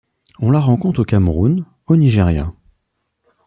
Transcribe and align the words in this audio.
On 0.39 0.49
la 0.49 0.59
rencontre 0.59 1.01
au 1.01 1.05
Cameroun, 1.05 1.63
au 1.85 1.95
Nigeria. 1.95 2.51